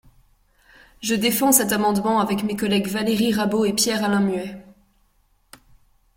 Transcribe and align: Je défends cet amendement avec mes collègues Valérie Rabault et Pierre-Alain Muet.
Je 1.03 1.13
défends 1.13 1.51
cet 1.51 1.73
amendement 1.73 2.19
avec 2.21 2.41
mes 2.41 2.55
collègues 2.55 2.87
Valérie 2.87 3.33
Rabault 3.33 3.65
et 3.65 3.73
Pierre-Alain 3.73 4.19
Muet. 4.21 4.65